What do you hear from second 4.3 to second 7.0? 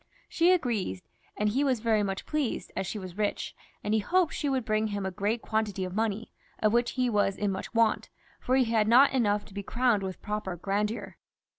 she would bring him a great quantity of money, of which